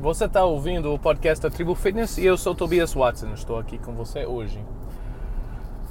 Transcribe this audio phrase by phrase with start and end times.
[0.00, 3.78] Você está ouvindo o podcast da Tribo Fitness e eu sou Tobias Watson, estou aqui
[3.78, 4.62] com você hoje.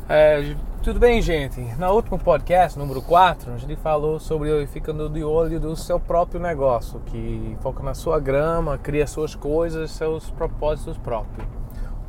[0.08, 1.60] É, tudo bem, gente?
[1.80, 6.40] Na último podcast, número 4, a gente falou sobre ficando de olho do seu próprio
[6.40, 11.48] negócio, que foca na sua grama, cria suas coisas, seus propósitos próprios.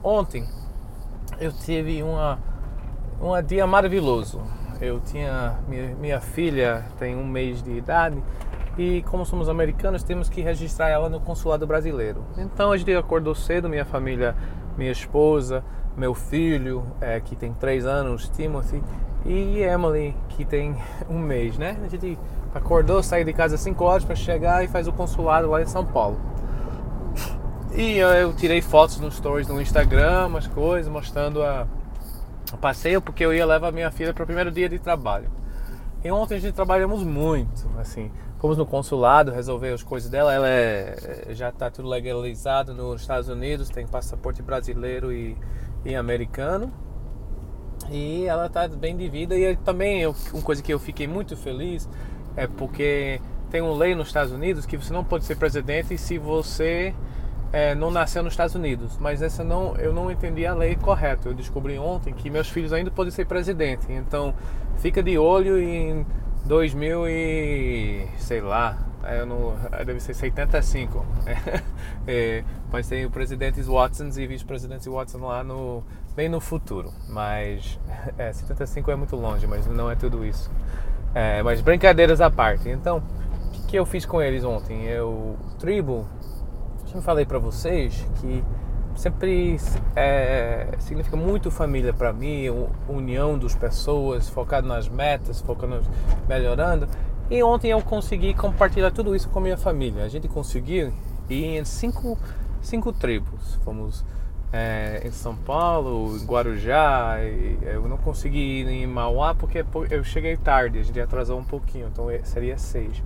[0.04, 0.46] Ontem
[1.40, 2.38] eu tive uma,
[3.22, 4.42] um dia maravilhoso.
[4.82, 8.22] Eu tinha minha, minha filha tem um mês de idade
[8.79, 12.24] e como somos americanos temos que registrar ela no consulado brasileiro.
[12.36, 14.34] Então a gente acordou cedo, minha família,
[14.77, 15.64] minha esposa,
[15.96, 18.83] meu filho é, que tem três anos, Timothy
[19.24, 20.77] e Emily que tem
[21.09, 21.78] um mês, né?
[21.84, 22.19] A gente
[22.55, 25.66] acordou, saiu de casa às 5 horas para chegar e faz o consulado lá em
[25.66, 26.19] São Paulo.
[27.74, 31.66] E eu, tirei fotos nos stories no Instagram, umas coisas, mostrando a,
[32.50, 35.30] a passeio, porque eu ia levar minha filha para o primeiro dia de trabalho.
[36.06, 40.33] E ontem a gente trabalhamos muito, assim, fomos no consulado resolver as coisas dela.
[40.33, 45.36] Ela é, já está tudo legalizado nos Estados Unidos, tem passaporte brasileiro e,
[45.84, 46.72] e americano.
[47.91, 49.36] E ela está bem de vida.
[49.36, 51.89] E também eu, uma coisa que eu fiquei muito feliz
[52.36, 56.19] é porque tem uma lei nos Estados Unidos que você não pode ser presidente se
[56.19, 56.95] você
[57.56, 58.98] é, não nasceu nos Estados Unidos.
[59.00, 61.30] Mas essa não, eu não entendi a lei correta.
[61.30, 63.90] Eu descobri ontem que meus filhos ainda podem ser presidente.
[63.90, 64.34] Então
[64.76, 66.04] fica de olho em
[66.44, 69.54] 2000 e sei lá, é, eu não,
[69.86, 71.02] deve ser 75.
[72.06, 75.82] é, mas tem o presidente Watson e vice-presidente Watson lá no
[76.14, 76.92] bem no futuro.
[77.08, 77.78] Mas
[78.18, 80.50] é, 75 é muito longe, mas não é tudo isso.
[81.14, 82.68] É, mas brincadeiras à parte.
[82.68, 84.84] Então, o que, que eu fiz com eles ontem?
[84.84, 86.06] Eu tribo,
[86.97, 88.42] já falei para vocês que
[88.94, 89.56] sempre
[89.94, 92.47] é, significa muito família para mim,
[92.89, 95.83] união das pessoas, focado nas metas, focando
[96.28, 96.89] melhorando.
[97.30, 100.05] E ontem eu consegui compartilhar tudo isso com a minha família.
[100.05, 100.92] A gente conseguiu
[101.28, 102.17] ir em cinco,
[102.62, 103.56] cinco tribos.
[103.64, 104.05] Fomos
[104.52, 107.19] é, em São Paulo, em Guarujá.
[107.62, 111.89] eu não consegui ir em Mauá porque eu cheguei tarde, a gente atrasou um pouquinho,
[111.92, 113.02] então seria seis.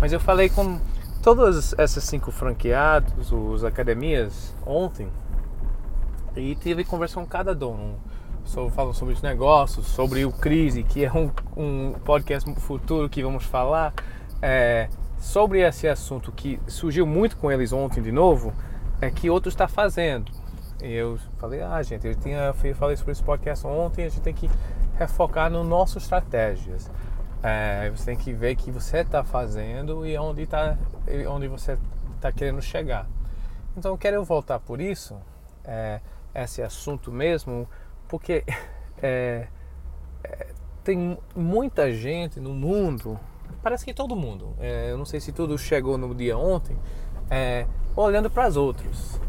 [0.00, 0.78] Mas eu falei com
[1.28, 5.10] todas essas cinco franqueados, os academias, ontem,
[6.34, 7.96] e tive conversa com cada dono.
[8.46, 13.22] So, falam sobre os negócios, sobre o Crise, que é um, um podcast futuro que
[13.22, 13.92] vamos falar.
[14.40, 14.88] É,
[15.18, 18.54] sobre esse assunto que surgiu muito com eles ontem de novo,
[18.98, 20.32] é que outro está fazendo.
[20.82, 24.22] E eu falei, ah, gente, eu tinha eu falei sobre esse podcast ontem, a gente
[24.22, 24.48] tem que
[24.98, 26.90] refocar no nossas estratégias.
[27.42, 30.76] É, você tem que ver o que você está fazendo e onde, tá,
[31.30, 31.78] onde você
[32.16, 33.06] está querendo chegar.
[33.76, 35.16] Então eu quero voltar por isso,
[35.64, 36.00] é,
[36.34, 37.68] esse assunto mesmo,
[38.08, 38.44] porque
[39.00, 39.46] é,
[40.24, 40.46] é,
[40.82, 43.18] tem muita gente no mundo,
[43.62, 46.76] parece que todo mundo, é, eu não sei se tudo chegou no dia ontem,
[47.30, 49.20] é, olhando para os outros.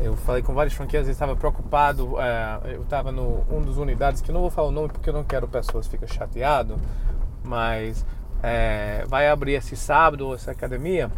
[0.00, 2.20] Eu falei com vários franqueiros e estava preocupado.
[2.20, 5.08] É, eu estava no um dos unidades que eu não vou falar o nome porque
[5.08, 6.76] eu não quero pessoas ficar chateado,
[7.44, 8.04] mas
[8.42, 11.10] é, vai abrir esse sábado essa academia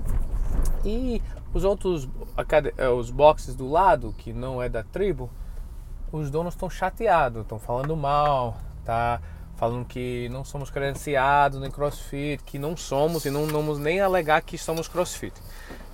[0.84, 1.22] e
[1.52, 2.08] os outros
[2.76, 5.30] é, os boxes do lado que não é da tribo,
[6.12, 9.20] os donos estão chateados, estão falando mal, tá?
[9.56, 14.42] Falando que não somos credenciados nem CrossFit, que não somos e não vamos nem alegar
[14.42, 15.34] que somos CrossFit.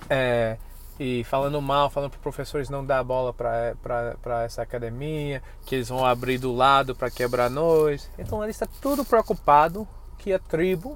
[0.09, 0.57] É,
[1.03, 6.05] e falando mal, falando para professores não dar bola para essa academia, que eles vão
[6.05, 8.07] abrir do lado para quebrar nós.
[8.19, 9.87] Então ele está tudo preocupado
[10.19, 10.95] que a tribo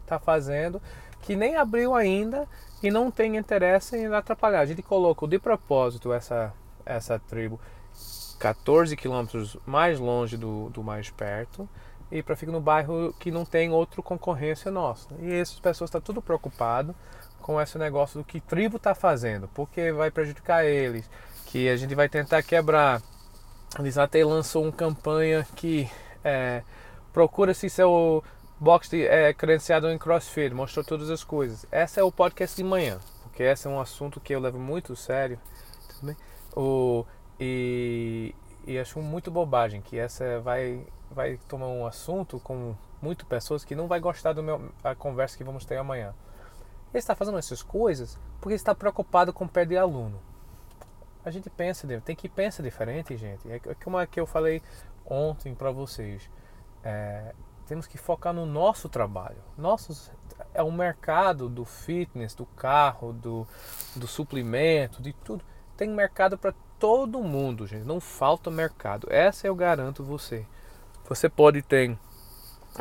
[0.00, 0.80] está fazendo,
[1.20, 2.48] que nem abriu ainda
[2.82, 4.60] e não tem interesse em atrapalhar.
[4.60, 6.50] A gente colocou de propósito essa,
[6.86, 7.60] essa tribo
[8.38, 11.68] 14 quilômetros mais longe do, do mais perto
[12.10, 15.08] e para ficar no bairro que não tem outra concorrência nossa.
[15.20, 16.94] E essas pessoas estão tá tudo preocupado
[17.40, 21.08] com esse negócio do que tribo está fazendo, porque vai prejudicar eles,
[21.46, 23.00] que a gente vai tentar quebrar.
[23.78, 25.88] Eles até lançou uma campanha que
[26.24, 26.62] é,
[27.12, 28.22] procura se seu
[28.58, 31.66] box de, é, credenciado em CrossFit, mostrou todas as coisas.
[31.70, 34.96] Essa é o podcast de manhã, porque esse é um assunto que eu levo muito
[34.96, 35.38] sério.
[36.56, 37.04] O,
[37.38, 38.34] e,
[38.66, 43.74] e acho muito bobagem que essa vai, vai tomar um assunto com muitas pessoas que
[43.74, 46.14] não vai gostar da conversa que vamos ter amanhã.
[46.92, 50.20] Ele está fazendo essas coisas porque está preocupado com perder aluno.
[51.24, 53.50] A gente pensa, tem que pensar diferente, gente.
[53.50, 54.62] É como é que eu falei
[55.04, 56.30] ontem para vocês.
[56.84, 57.34] É,
[57.66, 59.38] temos que focar no nosso trabalho.
[59.58, 60.10] Nossos
[60.54, 63.46] é o mercado do fitness, do carro, do,
[63.94, 65.44] do suplemento, de tudo.
[65.76, 67.84] Tem mercado para todo mundo, gente.
[67.84, 69.08] Não falta mercado.
[69.10, 70.46] Essa eu garanto você.
[71.08, 71.96] Você pode ter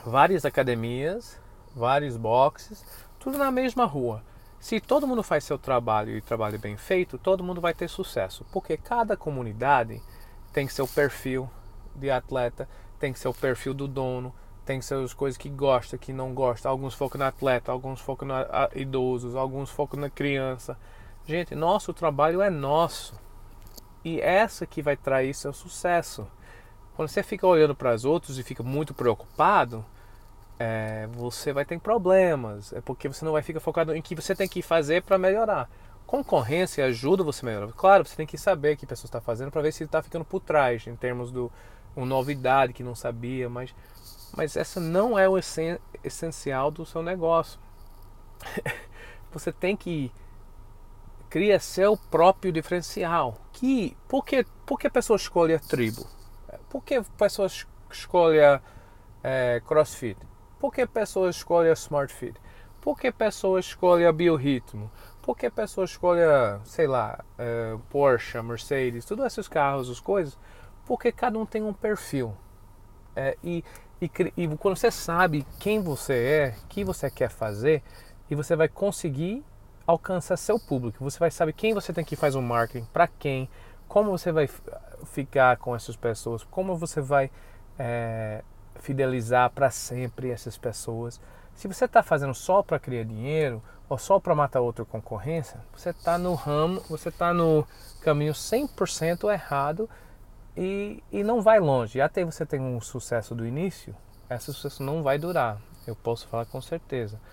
[0.04, 1.40] várias academias,
[1.76, 2.86] vários boxes,
[3.26, 4.22] tudo na mesma rua.
[4.60, 8.46] Se todo mundo faz seu trabalho e trabalho bem feito, todo mundo vai ter sucesso,
[8.52, 10.00] porque cada comunidade
[10.54, 11.50] tem seu perfil
[11.96, 12.70] de atleta,
[13.00, 14.32] tem seu perfil do dono,
[14.64, 16.70] tem suas coisas que gosta, que não gosta.
[16.70, 18.36] Alguns focam no atleta, alguns focam no
[18.80, 20.78] idosos, alguns focam na criança.
[21.26, 23.20] Gente, nosso trabalho é nosso.
[24.04, 26.28] E essa que vai trair seu sucesso.
[26.96, 29.84] Quando você fica olhando para os outros e fica muito preocupado,
[30.60, 32.74] é, você vai ter problemas.
[32.74, 35.70] É porque você não vai ficar focado em que você tem que fazer para melhorar.
[36.06, 37.72] Concorrência ajuda você a melhorar.
[37.74, 40.02] Claro, você tem que saber o que a pessoa está fazendo para ver se está
[40.02, 41.52] ficando por trás, em termos do
[41.96, 43.74] uma novidade que não sabia, mas,
[44.36, 45.38] mas essa não é o
[46.04, 47.60] essencial do seu negócio.
[49.32, 50.12] você tem que
[51.30, 53.40] criar seu próprio diferencial.
[53.52, 56.06] Que, por, que, por que a pessoa escolhe a tribo?
[56.70, 57.48] Por que a pessoa
[57.90, 58.62] escolhe a
[59.24, 60.18] é, crossfit?
[60.60, 62.36] Por que a pessoa escolhe a smart fit?
[62.82, 64.92] Por que a pessoa escolhe a biorritmo?
[65.22, 70.00] Por que a pessoa escolhe, a, sei lá, é, Porsche, Mercedes, todos esses carros, as
[70.00, 70.38] coisas?
[70.86, 72.36] Porque cada um tem um perfil.
[73.16, 73.64] É, e,
[74.00, 77.82] e, e quando você sabe quem você é, o que você quer fazer,
[78.30, 79.44] e você vai conseguir
[79.86, 81.04] alcançar seu público.
[81.04, 83.50] Você vai saber quem você tem que fazer o marketing, para quem,
[83.88, 84.48] como você vai
[85.06, 87.32] ficar com essas pessoas, como você vai
[87.78, 88.44] é,
[88.80, 91.20] fidelizar para sempre essas pessoas.
[91.56, 95.90] Se você está fazendo só para criar dinheiro ou só para matar outra concorrência, você
[95.92, 97.66] está no ramo, você está no
[98.02, 99.90] caminho 100% errado
[100.56, 102.02] e, e não vai longe.
[102.02, 103.96] Até você tem um sucesso do início,
[104.30, 105.60] esse sucesso não vai durar.
[105.88, 107.20] Eu posso falar com certeza.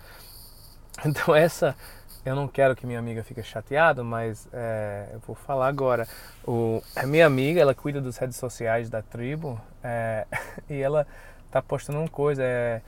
[1.03, 1.75] Então essa
[2.25, 6.07] eu não quero que minha amiga fique chateada, mas é, eu vou falar agora.
[6.45, 10.25] O, a minha amiga, ela cuida das redes sociais da tribo é,
[10.69, 11.05] e ela
[11.51, 12.81] tá postando uma coisa, é,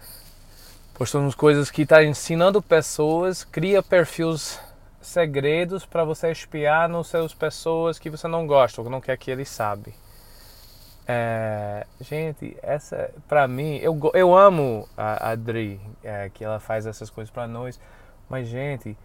[0.94, 4.60] postando coisas que está ensinando pessoas, cria perfis
[5.02, 9.30] segredos para você espiar nos seus pessoas que você não gosta ou não quer que
[9.30, 9.94] eles saibam.
[11.08, 17.12] É, gente, essa para mim, eu, eu amo a Adri, é, que ela faz essas
[17.12, 17.80] coisas para nós,
[18.28, 18.98] mas gente,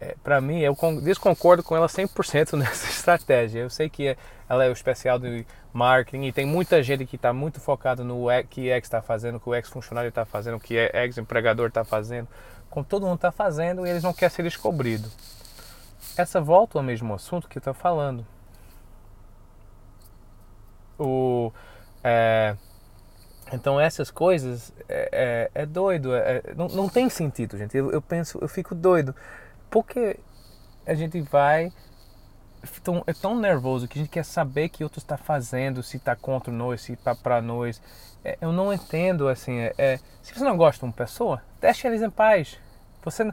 [0.00, 3.60] é, para mim, eu desconcordo com ela 100% nessa estratégia.
[3.60, 4.16] Eu sei que
[4.48, 8.26] ela é o especial de marketing e tem muita gente que está muito focada no
[8.48, 12.28] que ex está fazendo, que o ex-funcionário está fazendo, que o ex-empregador está fazendo,
[12.70, 15.08] como todo mundo está fazendo e eles não querem ser descobrido.
[16.16, 18.24] Essa volta ao mesmo assunto que eu estou falando.
[20.98, 21.50] O,
[22.04, 22.56] é,
[23.52, 27.76] então essas coisas é, é, é doido, é, não, não tem sentido, gente.
[27.76, 29.14] Eu, eu penso, eu fico doido
[29.74, 30.20] porque
[30.86, 31.72] a gente vai
[32.84, 36.14] tão, é tão nervoso que a gente quer saber que outro está fazendo, se está
[36.14, 37.82] contra nós, se está para nós.
[38.24, 39.58] É, eu não entendo assim.
[39.58, 42.56] É, é, se você não gosta de uma pessoa, deixe eles em paz.
[43.02, 43.24] Você,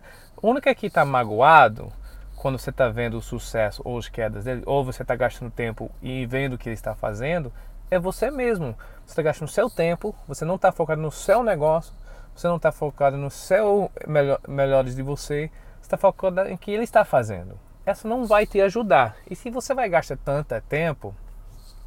[0.42, 1.94] o único que está magoado
[2.36, 5.92] quando você está vendo o sucesso ou as quedas dele, ou você está gastando tempo
[6.02, 7.54] e vendo o que ele está fazendo,
[7.92, 8.76] é você mesmo.
[9.06, 11.94] Você está gastando seu tempo, você não está focado no seu negócio,
[12.36, 15.52] você não está focado no seu melhor, melhores de você
[15.92, 17.60] está focando em que ele está fazendo.
[17.86, 19.18] Essa não vai te ajudar.
[19.30, 21.14] E se você vai gastar tanto tempo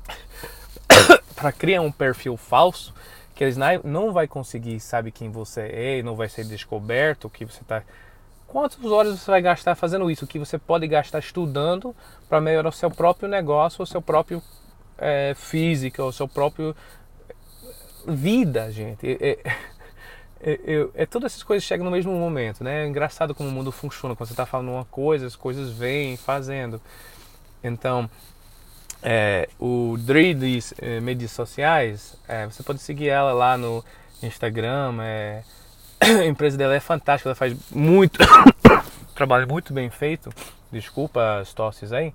[1.34, 2.94] para criar um perfil falso,
[3.34, 7.62] que eles não vai conseguir saber quem você é, não vai ser descoberto, que você
[7.62, 7.82] está
[8.46, 11.94] quantas horas você vai gastar fazendo isso, que você pode gastar estudando
[12.28, 14.40] para melhorar o seu próprio negócio, o seu próprio
[14.96, 16.76] é, físico, o seu próprio
[18.06, 19.18] vida, gente.
[19.20, 19.56] É, é,
[20.46, 22.84] é, é, todas essas coisas chegam no mesmo momento, né?
[22.84, 24.14] É engraçado como o mundo funciona.
[24.14, 26.80] Quando você está falando uma coisa, as coisas vêm fazendo.
[27.62, 28.10] Então,
[29.02, 33.82] é, o Dri das é, mídias sociais, é, você pode seguir ela lá no
[34.22, 34.96] Instagram.
[35.00, 35.42] É,
[36.20, 38.18] a empresa dela é fantástica, ela faz muito
[39.16, 40.28] trabalho muito bem feito.
[40.70, 42.12] Desculpa as tosses aí.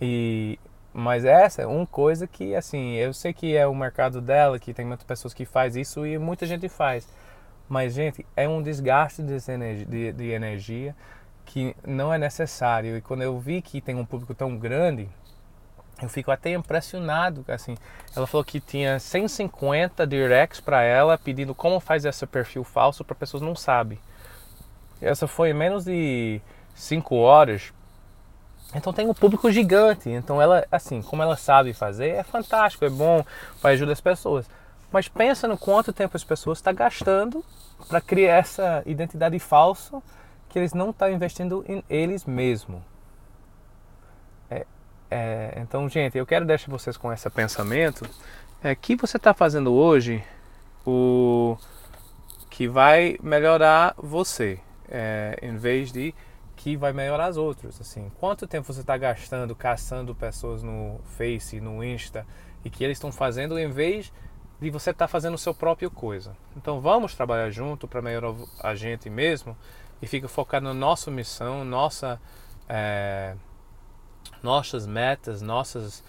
[0.00, 0.58] E,
[0.94, 4.72] mas essa é uma coisa que, assim, eu sei que é o mercado dela, que
[4.72, 7.06] tem muitas pessoas que faz isso e muita gente faz.
[7.68, 10.94] Mas, gente, é um desgaste de, de energia
[11.44, 12.96] que não é necessário.
[12.96, 15.08] E quando eu vi que tem um público tão grande,
[16.02, 17.44] eu fico até impressionado.
[17.48, 17.76] Assim,
[18.14, 23.14] ela falou que tinha 150 directs para ela pedindo como faz esse perfil falso para
[23.14, 23.98] pessoas não sabem.
[25.00, 26.40] Essa foi menos de
[26.74, 27.72] 5 horas.
[28.74, 30.10] Então tem um público gigante.
[30.10, 33.24] Então ela, assim, como ela sabe fazer, é fantástico, é bom,
[33.62, 34.48] vai ajudar as pessoas.
[34.96, 37.44] Mas pensa no quanto tempo as pessoas estão gastando
[37.86, 40.02] para criar essa identidade falsa
[40.48, 42.80] que eles não estão investindo em eles mesmos.
[44.50, 44.64] É,
[45.10, 48.08] é, então, gente, eu quero deixar vocês com esse pensamento.
[48.64, 50.24] É que você está fazendo hoje
[50.86, 51.58] o
[52.48, 56.14] que vai melhorar você, é, em vez de
[56.56, 57.78] que vai melhorar as outras.
[57.82, 62.26] Assim, quanto tempo você está gastando caçando pessoas no Face, no Insta
[62.64, 64.10] e que eles estão fazendo em vez
[64.60, 66.36] de você estar tá fazendo o seu próprio coisa.
[66.56, 69.56] Então vamos trabalhar junto para melhorar a gente mesmo
[70.00, 72.20] e fica focado na nossa missão, nossa,
[72.68, 73.34] é,
[74.42, 76.02] nossas metas, nossos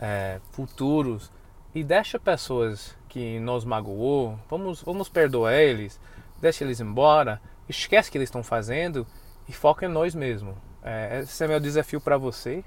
[0.00, 1.30] é, futuros
[1.74, 6.00] e deixa pessoas que nos magoou, vamos, vamos perdoar eles,
[6.40, 9.06] deixa eles embora, esquece o que eles estão fazendo
[9.48, 10.56] e foca em nós mesmos.
[10.82, 12.62] É, esse é meu desafio para você.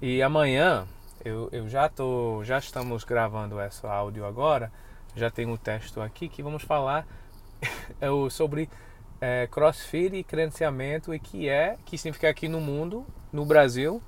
[0.00, 0.86] E amanhã
[1.24, 4.72] eu, eu já tô, já estamos gravando esse áudio agora,
[5.14, 7.06] já o um texto aqui que vamos falar
[8.30, 8.68] sobre
[9.20, 14.02] é, CrossFit e credenciamento e que é que significa aqui no mundo, no Brasil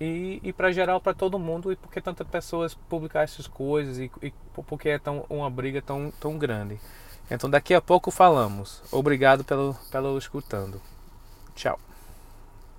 [0.00, 4.10] e, e para geral para todo mundo e porque tantas pessoas publicar essas coisas e,
[4.22, 4.32] e
[4.66, 6.78] porque é tão uma briga tão tão grande.
[7.30, 8.82] Então daqui a pouco falamos.
[8.90, 10.80] Obrigado pelo pelo escutando.
[11.54, 11.78] Tchau.